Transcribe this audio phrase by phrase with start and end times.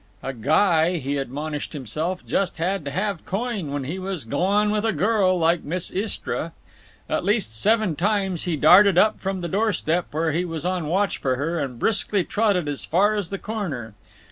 [0.23, 4.83] A guy, he admonished himself, just had to have coin when he was goin' with
[4.83, 6.53] a girl like Miss Istra.
[7.07, 10.87] At least seven times he darted up from the door step, where he was on
[10.87, 13.93] watch for her, and briskly trotted as far as the corner.